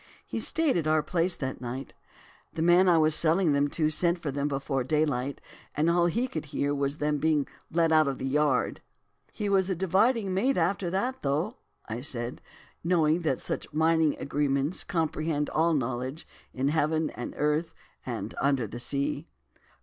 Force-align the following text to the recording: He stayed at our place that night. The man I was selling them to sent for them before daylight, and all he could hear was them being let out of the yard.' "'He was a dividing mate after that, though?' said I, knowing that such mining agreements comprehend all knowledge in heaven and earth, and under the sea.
He 0.25 0.39
stayed 0.39 0.77
at 0.77 0.87
our 0.87 1.03
place 1.03 1.35
that 1.35 1.61
night. 1.61 1.93
The 2.53 2.63
man 2.63 2.89
I 2.89 2.97
was 2.97 3.13
selling 3.13 3.51
them 3.51 3.67
to 3.67 3.91
sent 3.91 4.17
for 4.17 4.31
them 4.31 4.47
before 4.47 4.83
daylight, 4.83 5.39
and 5.77 5.91
all 5.91 6.07
he 6.07 6.27
could 6.27 6.45
hear 6.45 6.73
was 6.73 6.97
them 6.97 7.19
being 7.19 7.47
let 7.71 7.91
out 7.91 8.07
of 8.07 8.17
the 8.17 8.25
yard.' 8.25 8.81
"'He 9.31 9.47
was 9.47 9.69
a 9.69 9.75
dividing 9.75 10.33
mate 10.33 10.57
after 10.57 10.89
that, 10.89 11.21
though?' 11.21 11.57
said 12.01 12.41
I, 12.43 12.47
knowing 12.83 13.21
that 13.21 13.37
such 13.37 13.71
mining 13.75 14.15
agreements 14.19 14.83
comprehend 14.83 15.51
all 15.51 15.75
knowledge 15.75 16.25
in 16.51 16.69
heaven 16.69 17.11
and 17.11 17.35
earth, 17.37 17.71
and 18.03 18.33
under 18.41 18.65
the 18.65 18.79
sea. 18.79 19.27